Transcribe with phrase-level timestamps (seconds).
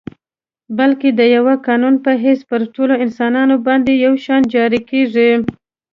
[0.77, 5.31] بلکه د یوه قانون په حیث پر ټولو انسانانو باندي یو شان جاري کیږي.